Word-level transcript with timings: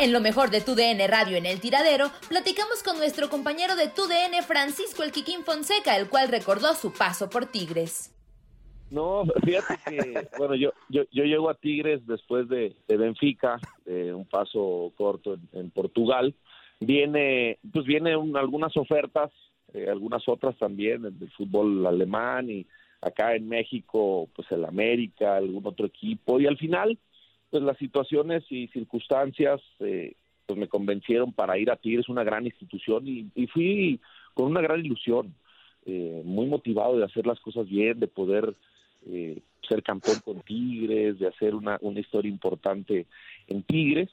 En 0.00 0.12
lo 0.12 0.20
mejor 0.20 0.50
de 0.50 0.60
tu 0.60 0.76
DN 0.76 1.04
Radio 1.08 1.36
en 1.36 1.44
el 1.44 1.60
tiradero, 1.60 2.06
platicamos 2.28 2.84
con 2.84 2.98
nuestro 2.98 3.28
compañero 3.28 3.74
de 3.74 3.88
tu 3.88 4.06
DN, 4.06 4.42
Francisco 4.42 5.02
El 5.02 5.10
Quiquín 5.10 5.42
Fonseca, 5.42 5.96
el 5.96 6.08
cual 6.08 6.28
recordó 6.28 6.72
su 6.74 6.92
paso 6.92 7.28
por 7.28 7.46
Tigres. 7.46 8.14
No, 8.92 9.24
fíjate 9.44 9.74
que, 9.88 10.28
bueno, 10.38 10.54
yo, 10.54 10.70
yo, 10.88 11.02
yo 11.10 11.24
llego 11.24 11.50
a 11.50 11.54
Tigres 11.54 12.06
después 12.06 12.48
de, 12.48 12.76
Benfica, 12.86 13.58
de 13.84 14.14
un 14.14 14.24
paso 14.24 14.92
corto 14.96 15.36
en, 15.52 15.70
Portugal. 15.70 16.32
Viene, 16.78 17.58
pues 17.72 17.84
vienen 17.84 18.36
algunas 18.36 18.76
ofertas, 18.76 19.32
eh, 19.74 19.88
algunas 19.90 20.22
otras 20.28 20.56
también, 20.58 21.02
del 21.02 21.30
fútbol 21.32 21.84
alemán 21.84 22.48
y 22.48 22.64
acá 23.00 23.34
en 23.34 23.48
México, 23.48 24.28
pues 24.32 24.46
el 24.52 24.64
América, 24.64 25.38
algún 25.38 25.66
otro 25.66 25.86
equipo. 25.86 26.38
Y 26.38 26.46
al 26.46 26.56
final, 26.56 26.96
pues 27.50 27.62
las 27.62 27.78
situaciones 27.78 28.44
y 28.50 28.68
circunstancias 28.68 29.60
eh, 29.80 30.14
pues 30.48 30.58
me 30.58 30.68
convencieron 30.68 31.32
para 31.32 31.58
ir 31.58 31.70
a 31.70 31.76
Tigres, 31.76 32.08
una 32.08 32.24
gran 32.24 32.46
institución, 32.46 33.06
y, 33.06 33.46
fui 33.48 34.00
con 34.32 34.46
una 34.46 34.62
gran 34.62 34.80
ilusión, 34.80 35.34
eh, 35.84 36.22
muy 36.24 36.46
motivado 36.46 36.96
de 36.96 37.04
hacer 37.04 37.26
las 37.26 37.38
cosas 37.40 37.68
bien, 37.68 38.00
de 38.00 38.08
poder 38.08 38.54
eh, 39.06 39.40
ser 39.68 39.82
campeón 39.82 40.20
con 40.24 40.40
Tigres, 40.40 41.18
de 41.18 41.28
hacer 41.28 41.54
una, 41.54 41.76
una 41.82 42.00
historia 42.00 42.30
importante 42.30 43.06
en 43.46 43.62
Tigres. 43.62 44.08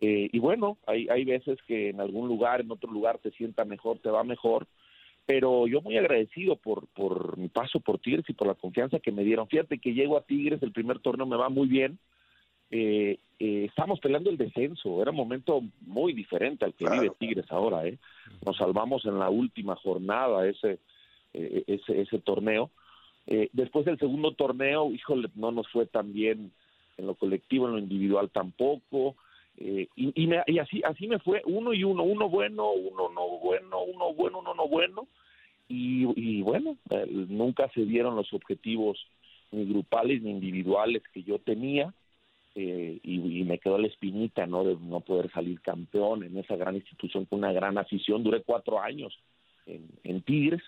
Eh, 0.00 0.30
y 0.32 0.38
bueno, 0.38 0.78
hay, 0.86 1.06
hay 1.08 1.24
veces 1.24 1.58
que 1.66 1.90
en 1.90 2.00
algún 2.00 2.28
lugar, 2.28 2.62
en 2.62 2.70
otro 2.70 2.90
lugar 2.90 3.18
te 3.18 3.30
sienta 3.32 3.66
mejor, 3.66 3.98
te 3.98 4.10
va 4.10 4.24
mejor, 4.24 4.66
pero 5.26 5.66
yo 5.66 5.82
muy 5.82 5.98
agradecido 5.98 6.56
por, 6.56 6.86
por 6.88 7.36
mi 7.36 7.48
paso 7.48 7.78
por 7.80 7.98
Tigres 7.98 8.24
y 8.28 8.32
por 8.32 8.46
la 8.46 8.54
confianza 8.54 9.00
que 9.00 9.12
me 9.12 9.22
dieron. 9.22 9.48
Fíjate 9.48 9.78
que 9.78 9.92
llego 9.92 10.16
a 10.16 10.24
Tigres, 10.24 10.62
el 10.62 10.72
primer 10.72 10.98
torneo 10.98 11.26
me 11.26 11.36
va 11.36 11.50
muy 11.50 11.68
bien, 11.68 11.98
eh, 12.76 13.18
eh, 13.38 13.64
estamos 13.68 14.00
peleando 14.00 14.30
el 14.30 14.36
descenso, 14.36 15.00
era 15.00 15.10
un 15.12 15.16
momento 15.16 15.62
muy 15.86 16.12
diferente 16.12 16.64
al 16.64 16.74
que 16.74 16.84
vive 16.96 17.10
Tigres 17.18 17.46
ahora, 17.50 17.86
¿eh? 17.86 17.98
Nos 18.44 18.56
salvamos 18.56 19.04
en 19.06 19.18
la 19.18 19.30
última 19.30 19.76
jornada 19.76 20.46
ese, 20.48 20.78
eh, 21.34 21.62
ese, 21.68 22.00
ese 22.00 22.18
torneo. 22.18 22.70
Eh, 23.26 23.48
después 23.52 23.84
del 23.86 23.98
segundo 23.98 24.32
torneo, 24.32 24.90
híjole, 24.92 25.28
no 25.36 25.50
nos 25.52 25.68
fue 25.68 25.86
tan 25.86 26.12
bien 26.12 26.50
en 26.98 27.06
lo 27.06 27.14
colectivo, 27.14 27.66
en 27.66 27.72
lo 27.74 27.78
individual 27.78 28.28
tampoco. 28.30 29.14
Eh, 29.56 29.86
y, 29.94 30.12
y, 30.20 30.26
me- 30.26 30.42
y 30.46 30.58
así 30.58 30.82
así 30.84 31.06
me 31.06 31.20
fue 31.20 31.40
uno 31.46 31.72
y 31.72 31.84
uno 31.84 32.02
uno 32.02 32.28
bueno 32.28 32.72
uno 32.72 33.08
no 33.14 33.38
bueno 33.38 33.84
uno 33.84 34.12
bueno 34.12 34.40
uno 34.40 34.52
no 34.52 34.66
bueno 34.66 35.06
y, 35.68 36.06
y 36.20 36.42
bueno 36.42 36.76
nunca 37.28 37.70
se 37.72 37.84
dieron 37.84 38.16
los 38.16 38.32
objetivos 38.32 38.98
ni 39.52 39.64
grupales 39.66 40.22
ni 40.22 40.30
individuales 40.32 41.04
que 41.12 41.22
yo 41.22 41.38
tenía 41.38 41.94
eh, 42.56 43.00
y, 43.02 43.42
me 43.44 43.58
quedó 43.58 43.78
la 43.78 43.88
espinita 43.88 44.46
no 44.46 44.62
de 44.62 44.76
no 44.76 45.00
poder 45.00 45.30
salir 45.32 45.60
campeón 45.60 46.22
en 46.22 46.38
esa 46.38 46.54
gran 46.54 46.76
institución 46.76 47.24
con 47.24 47.40
una 47.40 47.52
gran 47.52 47.78
afición. 47.78 48.22
Duré 48.22 48.42
cuatro 48.42 48.80
años 48.80 49.12
en, 49.66 50.22
Tigres 50.22 50.62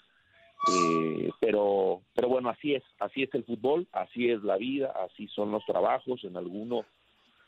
eh, 0.73 1.31
pero 1.39 2.01
pero 2.15 2.29
bueno 2.29 2.49
así 2.49 2.75
es 2.75 2.83
así 2.99 3.23
es 3.23 3.35
el 3.35 3.45
fútbol 3.45 3.87
así 3.93 4.31
es 4.31 4.43
la 4.43 4.57
vida 4.57 4.93
así 5.05 5.29
son 5.29 5.53
los 5.53 5.65
trabajos. 5.65 6.25
En 6.25 6.37
alguno 6.37 6.85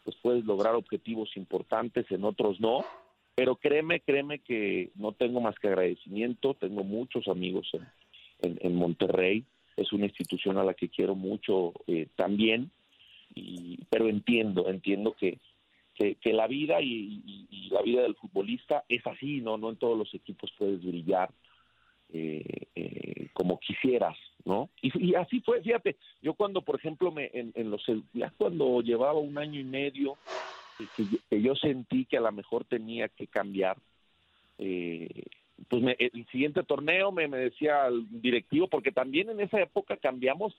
pues 0.04 0.16
puedes 0.22 0.44
lograr 0.44 0.74
objetivos 0.76 1.36
importantes 1.36 2.10
en 2.10 2.24
otros 2.24 2.60
no. 2.60 2.84
Pero 3.34 3.56
créeme 3.56 4.00
créeme 4.00 4.38
que 4.38 4.90
no 4.94 5.12
tengo 5.12 5.40
más 5.40 5.58
que 5.58 5.68
agradecimiento. 5.68 6.54
Tengo 6.54 6.84
muchos 6.84 7.26
amigos 7.26 7.68
en, 7.72 7.86
en, 8.40 8.58
en 8.60 8.74
Monterrey. 8.76 9.44
Es 9.76 9.92
una 9.92 10.06
institución 10.06 10.58
a 10.58 10.64
la 10.64 10.74
que 10.74 10.88
quiero 10.88 11.16
mucho 11.16 11.72
eh, 11.88 12.06
también 12.14 12.70
y, 13.34 13.78
pero 13.90 14.08
entiendo 14.08 14.68
entiendo 14.68 15.14
que 15.14 15.38
que, 15.94 16.14
que 16.14 16.32
la 16.32 16.46
vida 16.46 16.80
y, 16.80 17.48
la 17.70 17.82
vida 17.82 18.02
del 18.02 18.14
futbolista 18.14 18.84
es 18.88 19.06
así 19.06 19.40
no 19.40 19.58
no 19.58 19.70
en 19.70 19.76
todos 19.76 19.98
los 19.98 20.12
equipos 20.14 20.52
puedes 20.58 20.84
brillar 20.84 21.30
eh, 22.10 22.42
eh, 22.74 23.28
como 23.34 23.60
quisieras, 23.60 24.16
¿no? 24.44 24.70
Y, 24.80 25.14
así 25.14 25.40
fue, 25.40 25.60
fíjate, 25.60 25.96
yo 26.22 26.32
cuando, 26.32 26.62
por 26.62 26.76
ejemplo, 26.76 27.12
me, 27.12 27.30
en, 27.34 27.70
los 27.70 27.84
ya 28.14 28.32
cuando 28.36 28.80
llevaba 28.80 29.18
un 29.18 29.36
año 29.36 29.60
y 29.60 29.64
medio, 29.64 30.16
que 31.28 31.42
yo 31.42 31.54
sentí 31.54 32.06
que 32.06 32.16
a 32.16 32.22
lo 32.22 32.32
mejor 32.32 32.64
tenía 32.64 33.08
que 33.08 33.26
cambiar, 33.26 33.76
eh, 34.58 35.24
pues 35.68 35.82
me- 35.82 35.96
el 35.98 36.26
siguiente 36.28 36.62
torneo 36.62 37.12
me, 37.12 37.28
me 37.28 37.38
decía 37.38 37.86
el 37.88 38.06
directivo, 38.22 38.68
porque 38.68 38.92
también 38.92 39.28
en 39.28 39.40
esa 39.40 39.60
época 39.60 39.96
cambiamos 39.98 40.54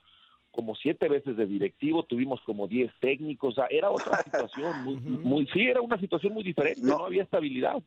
como 0.50 0.74
siete 0.74 1.08
veces 1.08 1.36
de 1.36 1.46
directivo, 1.46 2.04
tuvimos 2.04 2.40
como 2.42 2.66
diez 2.66 2.92
técnicos, 3.00 3.52
o 3.52 3.54
sea, 3.56 3.66
era 3.70 3.90
otra 3.90 4.22
situación, 4.24 4.78
muy, 4.82 4.96
muy, 4.96 5.46
sí, 5.48 5.60
era 5.62 5.80
una 5.80 5.98
situación 5.98 6.32
muy 6.34 6.42
diferente, 6.42 6.80
no, 6.82 7.04
había 7.04 7.22
estabilidad. 7.22 7.82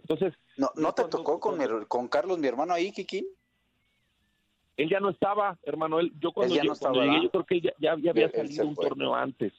Entonces, 0.00 0.34
¿No, 0.56 0.70
no 0.74 0.92
te 0.92 1.04
tocó 1.04 1.38
con, 1.38 1.58
mi 1.58 1.64
con 1.88 2.08
Carlos, 2.08 2.38
mi 2.38 2.48
hermano, 2.48 2.74
ahí, 2.74 2.92
Kikín? 2.92 3.26
él 4.76 4.88
ya 4.88 5.00
no 5.00 5.10
estaba, 5.10 5.58
hermano, 5.62 6.00
él, 6.00 6.12
yo 6.18 6.32
cuando, 6.32 6.54
Él 6.54 6.58
ya 6.60 6.64
yo, 6.64 6.68
no 6.70 6.74
estaba, 6.74 6.94
cuando 6.94 7.22
yo 7.22 7.30
creo 7.30 7.44
que 7.44 7.54
él 7.56 7.62
ya, 7.62 7.72
ya- 7.78 7.96
ya 7.98 8.10
había 8.10 8.24
Él- 8.26 8.32
él 8.34 8.48
se 8.48 8.56
salido 8.56 8.68
un 8.68 8.74
fue. 8.74 8.88
torneo 8.88 9.14
antes. 9.14 9.52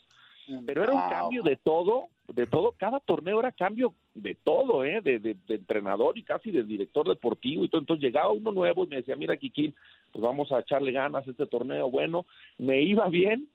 Pero 0.65 0.83
era 0.83 0.91
un 0.93 0.99
Ah, 0.99 1.09
cambio 1.09 1.43
de 1.43 1.55
todo, 1.55 2.07
de 2.27 2.47
todo, 2.47 2.73
cada 2.73 2.99
torneo 2.99 3.39
era 3.39 3.51
cambio 3.51 3.93
de 4.15 4.35
todo, 4.35 4.83
¿eh? 4.85 5.01
De, 5.01 5.19
de- 5.19 5.35
de 5.47 5.55
entrenador 5.55 6.17
y 6.17 6.23
casi 6.23 6.51
de 6.51 6.63
director 6.63 7.07
deportivo 7.07 7.63
y 7.63 7.69
todo. 7.69 7.81
Entonces 7.81 8.03
llegaba 8.03 8.31
uno 8.31 8.51
nuevo 8.51 8.83
y 8.83 8.87
me 8.87 8.97
decía, 8.97 9.15
mira, 9.15 9.37
Kikín, 9.37 9.73
pues 10.11 10.21
vamos 10.23 10.51
a 10.51 10.59
echarle 10.59 10.91
ganas 10.91 11.27
a 11.27 11.31
este 11.31 11.45
torneo. 11.47 11.89
Bueno, 11.89 12.25
me 12.57 12.81
iba 12.81 13.07
bien 13.09 13.47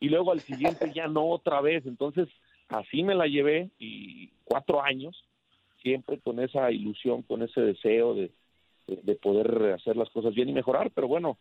y 0.00 0.08
luego 0.08 0.32
al 0.32 0.40
siguiente 0.42 0.92
ya 0.94 1.08
no 1.08 1.28
otra 1.28 1.60
vez. 1.60 1.84
Entonces 1.86 2.28
así 2.68 3.02
me 3.02 3.14
la 3.14 3.26
llevé 3.26 3.70
y 3.78 4.28
cuatro 4.44 4.82
años 4.82 5.24
siempre 5.82 6.18
con 6.18 6.40
esa 6.40 6.70
ilusión, 6.70 7.22
con 7.22 7.42
ese 7.42 7.60
deseo 7.60 8.14
de, 8.14 8.30
de 8.86 9.14
poder 9.16 9.72
hacer 9.72 9.96
las 9.96 10.08
cosas 10.10 10.34
bien 10.34 10.48
y 10.48 10.52
mejorar, 10.52 10.90
pero 10.94 11.08
bueno, 11.08 11.36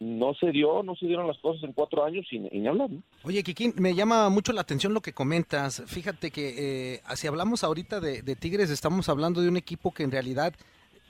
no 0.00 0.34
se 0.34 0.50
dio, 0.50 0.82
no 0.82 0.96
se 0.96 1.06
dieron 1.06 1.26
las 1.26 1.38
cosas 1.38 1.62
en 1.62 1.72
cuatro 1.72 2.04
años 2.04 2.26
y, 2.30 2.38
ni 2.38 2.66
hablar. 2.66 2.90
Oye, 3.22 3.42
Kikín, 3.42 3.74
me 3.78 3.94
llama 3.94 4.28
mucho 4.28 4.52
la 4.52 4.60
atención 4.60 4.92
lo 4.92 5.00
que 5.00 5.12
comentas. 5.12 5.82
Fíjate 5.86 6.30
que 6.30 6.94
eh, 6.94 7.00
si 7.14 7.26
hablamos 7.26 7.64
ahorita 7.64 8.00
de, 8.00 8.36
Tigres, 8.36 8.70
estamos 8.70 9.08
hablando 9.08 9.40
de 9.40 9.48
un 9.48 9.56
equipo 9.56 9.92
que 9.92 10.02
en 10.02 10.10
realidad 10.10 10.54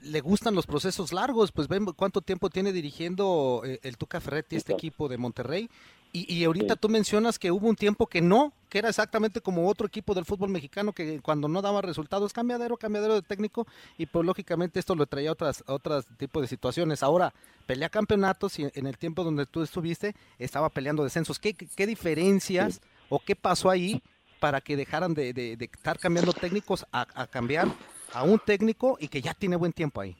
le 0.02 0.20
gustan 0.20 0.54
los 0.54 0.66
procesos 0.66 1.12
largos, 1.12 1.50
pues 1.50 1.66
ven 1.66 1.86
cuánto 1.96 2.20
tiempo 2.20 2.50
tiene 2.50 2.72
dirigiendo 2.72 3.62
eh, 3.64 3.80
el 3.82 3.96
Tuca 3.96 4.20
Ferretti 4.20 4.56
este 4.56 4.74
equipo 4.74 5.08
de 5.08 5.16
Monterrey 5.16 5.70
y, 6.16 6.44
ahorita 6.44 6.76
tú 6.76 6.88
mencionas 6.88 7.40
que 7.40 7.50
hubo 7.50 7.68
un 7.68 7.74
tiempo 7.74 8.06
que 8.06 8.20
no, 8.20 8.52
que 8.68 8.78
era 8.78 8.88
exactamente 8.88 9.40
como 9.40 9.68
otro 9.68 9.88
equipo 9.88 10.14
del 10.14 10.24
fútbol 10.24 10.48
mexicano 10.48 10.92
que 10.92 11.20
cuando 11.20 11.48
no 11.48 11.60
daba 11.60 11.82
resultados, 11.82 12.32
cambiadero, 12.32 12.76
cambiadero 12.76 13.16
de 13.16 13.22
técnico, 13.22 13.66
y 13.98 14.06
pues 14.06 14.24
lógicamente 14.24 14.78
esto 14.78 14.94
lo 14.94 15.06
traía 15.06 15.30
a 15.30 15.32
otras, 15.32 15.64
otras 15.66 16.06
tipos 16.16 16.40
de 16.42 16.46
situaciones. 16.46 17.02
Ahora, 17.02 17.34
pelea 17.66 17.88
campeonatos 17.88 18.60
y 18.60 18.66
en 18.72 18.86
el 18.86 18.96
tiempo 18.96 19.24
donde 19.24 19.44
tú 19.44 19.64
estuviste, 19.64 20.14
estaba 20.38 20.70
peleando 20.70 21.02
descensos. 21.02 21.40
¿Qué, 21.40 21.52
qué 21.52 21.84
diferencias 21.84 22.80
o 23.08 23.18
qué 23.18 23.34
pasó 23.34 23.68
ahí 23.68 24.00
para 24.38 24.60
que 24.60 24.76
dejaran 24.76 25.14
de, 25.14 25.30
estar 25.58 25.98
cambiando 25.98 26.32
técnicos 26.32 26.86
a, 26.92 27.26
cambiar 27.26 27.66
a 28.12 28.22
un 28.22 28.38
técnico 28.38 28.96
y 29.00 29.08
que 29.08 29.20
ya 29.20 29.34
tiene 29.34 29.56
buen 29.56 29.72
tiempo 29.72 30.00
ahí? 30.00 30.14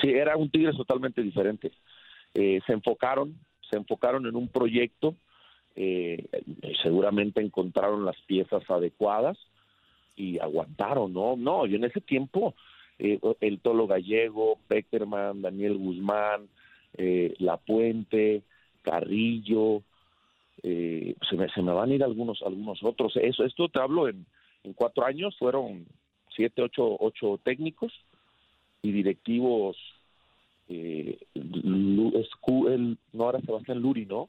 Sí, 0.00 0.08
era 0.08 0.36
un 0.36 0.50
Tigres 0.50 0.76
totalmente 0.76 1.22
diferente. 1.22 1.70
Eh, 2.34 2.60
se 2.66 2.72
enfocaron 2.72 3.38
se 3.72 3.78
enfocaron 3.78 4.26
en 4.26 4.36
un 4.36 4.48
proyecto, 4.48 5.14
eh, 5.76 6.26
seguramente 6.82 7.40
encontraron 7.40 8.04
las 8.04 8.20
piezas 8.26 8.62
adecuadas 8.68 9.38
y 10.14 10.38
aguantaron, 10.38 11.14
¿no? 11.14 11.36
No, 11.36 11.64
y 11.64 11.74
en 11.74 11.84
ese 11.84 12.02
tiempo 12.02 12.54
eh, 12.98 13.18
el 13.40 13.60
Tolo 13.60 13.86
Gallego, 13.86 14.58
Peckerman, 14.68 15.40
Daniel 15.40 15.78
Guzmán, 15.78 16.48
eh, 16.98 17.34
La 17.38 17.56
Puente, 17.56 18.42
Carrillo, 18.82 19.82
se 20.62 21.36
me, 21.36 21.48
se, 21.48 21.62
me, 21.62 21.72
van 21.72 21.90
a 21.90 21.94
ir 21.94 22.04
algunos 22.04 22.42
algunos 22.42 22.84
otros. 22.84 23.16
Eso, 23.16 23.44
esto 23.44 23.70
te 23.70 23.80
hablo 23.80 24.06
en, 24.06 24.26
en 24.64 24.74
cuatro 24.74 25.06
años, 25.06 25.34
fueron 25.38 25.86
siete, 26.36 26.60
ocho, 26.60 26.98
ocho 27.00 27.40
técnicos 27.42 27.92
y 28.82 28.92
directivos 28.92 29.78
eh, 30.72 31.18
el, 31.34 32.98
no 33.12 33.30
era 33.30 33.40
Sebastián 33.40 33.78
Luri, 33.78 34.06
¿no? 34.06 34.28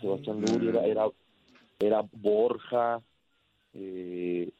Sebastián 0.00 0.40
Luri, 0.40 0.68
era, 0.68 0.86
era, 0.86 1.06
era 1.78 2.04
Borja, 2.12 3.00
eh, 3.74 4.50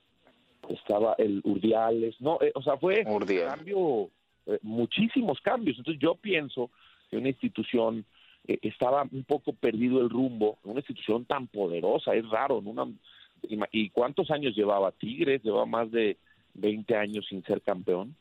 estaba 0.69 1.14
el 1.19 1.41
Urdiales, 1.44 2.20
no, 2.20 2.38
eh, 2.41 2.52
o 2.55 2.62
sea, 2.62 2.76
fue 2.76 3.05
un 3.06 3.20
cambio, 3.20 4.11
eh, 4.47 4.58
muchísimos 4.62 5.41
cambios. 5.41 5.79
Entonces 5.79 6.00
yo 6.02 6.14
pienso 6.14 6.70
que 7.11 7.17
una 7.17 7.29
institución 7.29 8.05
eh, 8.47 8.58
estaba 8.62 9.06
un 9.11 9.25
poco 9.25 9.52
perdido 9.52 10.00
el 10.00 10.11
rumbo, 10.11 10.58
una 10.64 10.81
institución 10.81 11.25
tan 11.25 11.47
poderosa, 11.47 12.14
es 12.14 12.29
raro, 12.29 12.58
una, 12.58 12.87
¿y 13.73 13.91
cuántos 13.91 14.31
años 14.31 14.55
llevaba 14.55 14.93
Tigres? 14.93 15.43
Llevaba 15.43 15.67
más 15.67 15.91
de 15.91 16.17
20 16.55 16.97
años 16.97 17.26
sin 17.29 17.43
ser 17.44 17.62
campeón. 17.62 18.17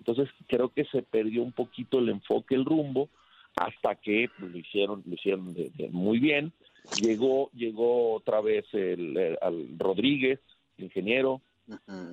Entonces 0.00 0.28
creo 0.48 0.70
que 0.70 0.84
se 0.86 1.02
perdió 1.02 1.42
un 1.42 1.52
poquito 1.52 1.98
el 1.98 2.08
enfoque, 2.08 2.54
el 2.54 2.64
rumbo, 2.64 3.08
hasta 3.54 3.94
que 3.94 4.28
pues, 4.38 4.50
lo 4.50 4.58
hicieron, 4.58 5.02
lo 5.06 5.14
hicieron 5.14 5.54
muy 5.90 6.18
bien. 6.18 6.52
Llegó, 7.00 7.50
llegó 7.52 8.14
otra 8.14 8.40
vez 8.40 8.64
el, 8.72 9.36
al 9.40 9.78
Rodríguez, 9.78 10.40
ingeniero. 10.78 11.42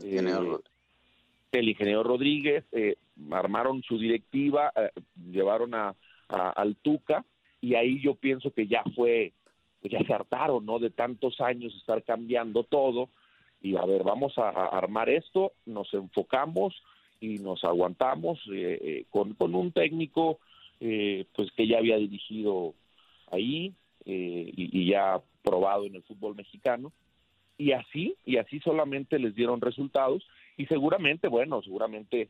Eh, 0.03 0.21
el 1.53 1.69
ingeniero 1.69 2.03
Rodríguez, 2.03 2.65
eh, 2.73 2.97
armaron 3.31 3.81
su 3.81 3.97
directiva, 3.97 4.71
eh, 4.75 4.91
llevaron 5.31 5.73
a, 5.73 5.95
al 6.27 6.75
Tuca 6.75 7.23
y 7.61 7.75
ahí 7.75 8.01
yo 8.01 8.15
pienso 8.15 8.51
que 8.51 8.67
ya 8.67 8.83
fue, 8.95 9.31
ya 9.81 9.99
se 10.05 10.13
hartaron, 10.13 10.65
¿no? 10.65 10.77
De 10.77 10.89
tantos 10.89 11.39
años 11.39 11.73
estar 11.75 12.03
cambiando 12.03 12.63
todo 12.63 13.09
y 13.61 13.75
a 13.77 13.85
ver, 13.85 14.03
vamos 14.03 14.37
a 14.37 14.49
armar 14.49 15.09
esto, 15.09 15.53
nos 15.65 15.91
enfocamos, 15.93 16.75
y 17.19 17.39
nos 17.39 17.63
aguantamos 17.63 18.39
eh, 18.51 18.79
eh, 18.81 19.05
con, 19.09 19.33
con, 19.33 19.55
un 19.55 19.71
técnico 19.71 20.39
eh, 20.79 21.25
pues 21.35 21.51
que 21.51 21.67
ya 21.67 21.79
había 21.79 21.97
dirigido 21.97 22.73
ahí 23.31 23.73
y, 24.05 24.89
ya 24.89 25.21
probado 25.43 25.85
en 25.85 25.95
el 25.95 26.03
fútbol 26.03 26.35
mexicano. 26.35 26.93
Y 27.57 27.71
así 27.73 28.15
y 28.25 28.37
así 28.37 28.59
solamente 28.59 29.19
les 29.19 29.35
dieron 29.35 29.59
resultados. 29.59 30.25
Y 30.55 30.65
seguramente 30.67 31.27
bueno 31.27 31.61
seguramente 31.61 32.29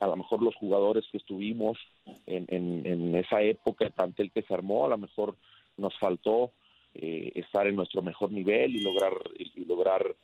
a 0.00 0.06
lo 0.06 0.16
mejor 0.16 0.42
los 0.42 0.54
jugadores 0.56 1.04
que 1.10 1.18
estuvimos 1.18 1.78
en, 2.26 2.46
en, 2.48 3.14
esa 3.16 3.42
época 3.42 3.84
el 3.84 3.92
plantel 3.92 4.30
que 4.30 4.42
se 4.42 4.54
armó 4.54 4.84
a 4.84 4.88
lo 4.88 4.98
mejor 4.98 5.36
nos 5.76 5.96
faltó 5.98 6.52
estar 6.94 7.66
en 7.66 7.76
nuestro 7.76 8.02
mejor 8.02 8.30
nivel 8.30 8.76
y 8.76 8.82
lograr 8.82 9.12
y 9.38 9.64
lograr 9.64 10.14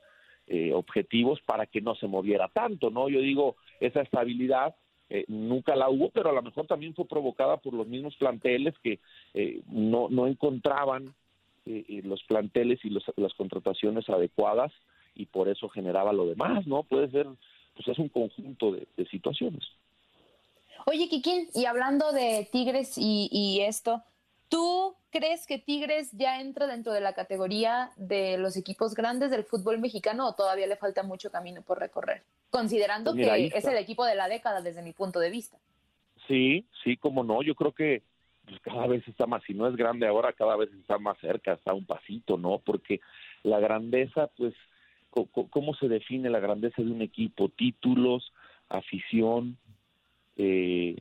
eh, 0.51 0.73
objetivos 0.73 1.41
para 1.43 1.67
que 1.67 1.83
no 1.83 1.95
se 1.95 2.07
moviera 2.07 2.49
tanto, 2.49 2.91
¿no? 2.91 3.09
Yo 3.09 3.21
digo, 3.21 3.57
esa 3.81 4.01
estabilidad 4.01 4.75
eh, 5.11 5.25
nunca 5.29 5.77
la 5.77 5.91
hubo, 5.91 6.09
pero 6.09 6.31
a 6.31 6.33
lo 6.33 6.43
mejor 6.43 6.67
también 6.67 6.95
fue 6.95 7.07
provocada 7.07 7.59
por 7.59 7.75
los 7.75 7.87
mismos 7.87 8.17
planteles 8.17 8.75
que 8.83 8.99
eh, 9.35 9.61
no, 9.69 10.09
no 10.09 10.27
encontraban 10.27 11.15
los 11.67 12.23
planteles 12.23 12.83
y 12.83 12.89
las 12.89 13.35
contrataciones 13.35 14.09
adecuadas 14.09 14.73
y 15.15 15.27
por 15.27 15.51
eso 15.51 15.69
generaba 15.69 16.15
lo 16.15 16.25
demás, 16.25 16.67
¿no? 16.67 16.83
Puede 16.83 17.11
ser, 17.11 17.27
pues 17.75 17.89
es 17.89 17.99
un 17.99 18.09
conjunto 18.09 18.73
de, 18.73 18.87
situaciones. 19.11 19.69
Oye, 20.87 21.11
Kikín, 21.11 21.47
y 21.55 21.67
hablando 21.67 22.11
de 22.13 22.49
Tigres 22.51 22.97
y, 22.97 23.29
y 23.31 23.61
esto, 23.61 24.03
¿Tú 24.49 24.95
crees 25.11 25.47
que 25.47 25.59
Tigres 25.59 26.11
ya 26.13 26.41
entra 26.41 26.67
dentro 26.67 26.93
de 26.93 27.01
la 27.01 27.13
categoría 27.13 27.91
de 27.97 28.39
los 28.39 28.57
equipos 28.57 28.95
grandes 28.95 29.31
del 29.31 29.45
fútbol 29.45 29.79
mexicano 29.79 30.27
o 30.27 30.35
todavía 30.35 30.67
le 30.67 30.77
falta 30.77 31.03
mucho 31.03 31.31
camino 31.31 31.63
por 31.63 31.79
recorrer? 31.79 32.23
Considerando 32.51 33.13
pues 33.13 33.29
que 33.29 33.59
es 33.59 33.65
el 33.65 33.77
equipo 33.77 34.05
de 34.05 34.15
la 34.15 34.29
década 34.29 34.63
desde 34.63 34.83
mi 34.83 34.93
punto 34.93 35.21
de 35.21 35.31
vista. 35.31 35.59
Sí, 36.27 36.67
sí, 36.83 36.97
como 36.97 37.25
no, 37.25 37.43
yo 37.43 37.55
creo 37.55 37.73
que 37.73 38.03
pues, 38.47 38.61
cada 38.61 38.87
vez 38.87 39.07
está 39.07 39.27
más, 39.27 39.43
si 39.45 39.55
no 39.55 39.69
es 39.69 39.77
grande 39.77 40.07
ahora, 40.07 40.33
cada 40.33 40.57
vez 40.57 40.71
está 40.73 40.99
más 40.99 41.19
cerca, 41.19 41.53
está 41.53 41.75
un 41.75 41.85
pasito, 41.85 42.39
¿no? 42.39 42.59
Porque 42.59 43.01
la 43.43 43.61
grandeza, 43.61 44.29
pues, 44.37 44.55
¿cómo 45.51 45.75
se 45.75 45.89
define 45.89 46.31
la 46.31 46.41
grandeza 46.41 46.83
de 46.83 46.91
un 46.91 47.03
equipo? 47.03 47.51
Títulos, 47.51 48.33
afición, 48.69 49.59
eh, 50.37 50.97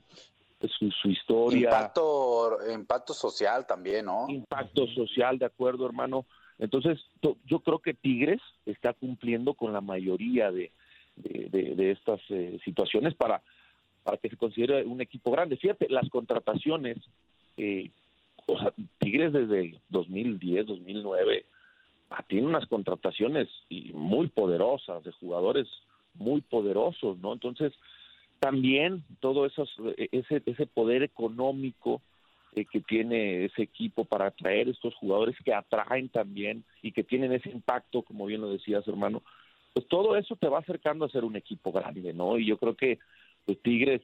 su, 0.62 0.92
su 0.92 1.10
historia. 1.10 1.70
Impacto, 1.70 2.58
impacto 2.74 3.14
social 3.14 3.66
también, 3.68 4.06
¿no? 4.06 4.26
Impacto 4.30 4.88
social, 4.88 5.38
de 5.38 5.46
acuerdo, 5.46 5.86
hermano. 5.86 6.26
Entonces, 6.60 7.00
yo 7.46 7.60
creo 7.60 7.80
que 7.80 7.94
Tigres 7.94 8.42
está 8.66 8.94
cumpliendo 8.94 9.54
con 9.54 9.74
la 9.74 9.82
mayoría 9.82 10.52
de, 10.52 10.72
de, 11.16 11.92
estas 11.92 12.20
eh, 12.30 12.60
situaciones 12.66 13.14
para, 13.14 13.42
para 14.04 14.18
que 14.18 14.30
se 14.30 14.38
considere 14.38 14.84
un 14.84 15.02
equipo 15.02 15.32
grande. 15.32 15.58
Fíjate, 15.58 15.88
las 15.90 16.10
contrataciones, 16.10 16.98
eh, 17.58 17.92
o 18.48 18.58
sea, 18.58 18.74
Tigres 18.98 19.34
desde 19.34 19.80
2010, 19.90 20.66
2009, 20.66 21.46
ah, 22.10 22.24
tiene 22.28 22.48
unas 22.48 22.66
contrataciones 22.66 23.48
muy 23.94 24.28
poderosas, 24.28 25.04
de 25.04 25.12
jugadores 25.12 25.68
muy 26.16 26.42
poderosos, 26.42 27.20
¿no? 27.20 27.34
Entonces, 27.34 27.74
también 28.39 29.03
todo 29.20 29.46
esos, 29.46 29.70
ese, 29.98 30.41
ese 30.46 30.65
poder 30.67 31.03
económico 31.03 32.01
eh, 32.58 32.65
que 32.65 32.82
tiene 32.82 33.46
ese 33.46 33.63
equipo 33.63 34.06
para 34.06 34.27
atraer 34.27 34.70
estos 34.70 34.96
jugadores 34.96 35.36
que 35.44 35.53
atraen 35.53 36.10
también 36.10 36.63
y 36.82 36.91
que 36.91 37.03
tienen 37.03 37.32
ese 37.32 37.50
impacto, 37.50 38.01
como 38.01 38.25
bien 38.25 38.41
lo 38.41 38.50
decías, 38.50 38.88
hermano, 38.88 39.22
pues 39.74 39.88
todo 39.88 40.15
eso 40.17 40.36
te 40.38 40.48
va 40.48 40.60
acercando 40.60 41.06
a 41.06 41.10
ser 41.10 41.24
un 41.24 41.36
equipo 41.36 41.72
grande, 41.72 42.13
¿no? 42.13 42.38
Y 42.39 42.48
yo 42.48 42.58
creo 42.58 42.75
que 42.75 42.98
los 43.46 43.62
Tigres, 43.62 44.01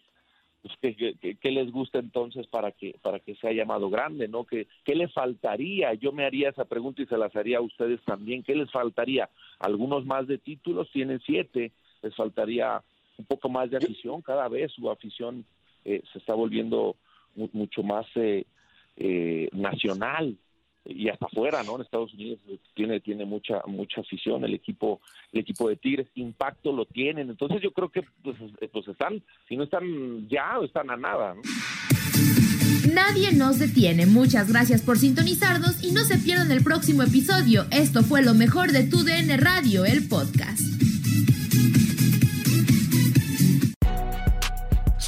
pues, 0.62 0.78
¿qué, 0.80 1.52
les 1.52 1.72
gusta 1.72 1.98
entonces 1.98 2.46
para 2.48 2.72
que 2.72 2.96
para 3.02 3.20
que 3.20 3.34
sea 3.36 3.52
llamado 3.52 3.90
grande, 3.90 4.28
¿no? 4.28 4.44
¿Qué, 4.46 4.68
¿Qué 4.84 4.94
le 4.94 5.08
faltaría? 5.08 5.94
Yo 5.96 6.12
me 6.12 6.26
haría 6.26 6.50
esa 6.50 6.66
pregunta 6.66 7.02
y 7.02 7.08
se 7.08 7.18
las 7.18 7.36
haría 7.36 7.58
a 7.58 7.62
ustedes 7.62 8.02
también. 8.04 8.44
¿Qué 8.44 8.56
les 8.56 8.70
faltaría? 8.72 9.30
Algunos 9.58 10.06
más 10.06 10.28
de 10.28 10.38
títulos, 10.38 10.92
tienen 10.92 11.20
siete, 11.26 11.72
les 12.04 12.16
faltaría 12.16 12.84
un 13.18 13.26
poco 13.26 13.50
más 13.50 13.70
de 13.70 13.78
afición, 13.78 14.22
cada 14.22 14.48
vez 14.48 14.72
su 14.72 14.90
afición 14.90 15.46
eh, 15.86 16.02
se 16.12 16.20
está 16.20 16.34
volviendo 16.34 16.96
mucho 17.36 17.84
más 17.84 18.06
eh, 18.16 18.46
eh, 18.98 19.50
nacional 19.54 20.38
y 20.86 21.10
hasta 21.10 21.26
afuera, 21.26 21.64
¿no? 21.64 21.76
En 21.76 21.82
Estados 21.82 22.14
Unidos 22.14 22.40
tiene 22.74 23.00
tiene 23.00 23.26
mucha 23.26 23.62
mucha 23.66 24.02
afición 24.02 24.44
el 24.44 24.54
equipo 24.54 25.00
el 25.32 25.40
equipo 25.40 25.70
de 25.70 25.78
Tigres, 25.78 26.08
impacto 26.16 26.72
lo 26.72 26.86
tienen, 26.86 27.30
entonces 27.30 27.62
yo 27.62 27.72
creo 27.72 27.90
que 27.90 28.04
pues, 28.22 28.38
pues 28.72 28.88
están, 28.88 29.24
si 29.48 29.56
no 29.56 29.64
están 29.64 30.28
ya, 30.28 30.58
están 30.64 30.90
a 30.90 30.98
nada. 30.98 31.36
Nadie 32.92 33.32
nos 33.32 33.60
detiene. 33.60 34.06
Muchas 34.06 34.50
gracias 34.50 34.82
por 34.82 34.98
sintonizarnos 34.98 35.84
y 35.84 35.92
no 35.92 36.04
se 36.04 36.18
pierdan 36.18 36.52
el 36.52 36.64
próximo 36.64 37.04
episodio. 37.04 37.66
Esto 37.72 38.04
fue 38.04 38.22
lo 38.22 38.34
mejor 38.34 38.72
de 38.72 38.84
Tu 38.84 39.04
DN 39.04 39.38
Radio, 39.38 39.86
el 39.86 40.08
podcast. 40.08 40.83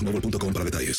boostmobile.com 0.00 0.52
para 0.52 0.64
detalles. 0.64 0.98